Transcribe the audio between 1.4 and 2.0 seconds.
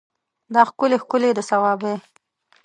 صوابی